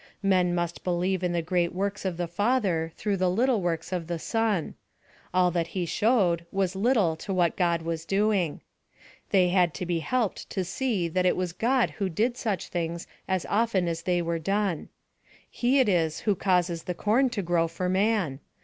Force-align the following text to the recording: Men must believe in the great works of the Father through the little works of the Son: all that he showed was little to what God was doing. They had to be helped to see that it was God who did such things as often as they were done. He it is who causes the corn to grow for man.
Men 0.23 0.55
must 0.55 0.83
believe 0.83 1.21
in 1.23 1.31
the 1.31 1.43
great 1.43 1.75
works 1.75 2.05
of 2.05 2.17
the 2.17 2.25
Father 2.27 2.91
through 2.97 3.17
the 3.17 3.29
little 3.29 3.61
works 3.61 3.91
of 3.93 4.07
the 4.07 4.17
Son: 4.17 4.73
all 5.31 5.51
that 5.51 5.67
he 5.77 5.85
showed 5.85 6.43
was 6.51 6.75
little 6.75 7.15
to 7.17 7.31
what 7.31 7.55
God 7.55 7.83
was 7.83 8.03
doing. 8.03 8.61
They 9.29 9.49
had 9.49 9.75
to 9.75 9.85
be 9.85 9.99
helped 9.99 10.49
to 10.49 10.63
see 10.63 11.07
that 11.07 11.27
it 11.27 11.37
was 11.37 11.53
God 11.53 11.91
who 11.91 12.09
did 12.09 12.35
such 12.35 12.69
things 12.69 13.05
as 13.27 13.45
often 13.47 13.87
as 13.87 14.01
they 14.01 14.23
were 14.23 14.39
done. 14.39 14.89
He 15.47 15.79
it 15.79 15.87
is 15.87 16.21
who 16.21 16.33
causes 16.33 16.85
the 16.85 16.95
corn 16.95 17.29
to 17.29 17.43
grow 17.43 17.67
for 17.67 17.87
man. 17.87 18.39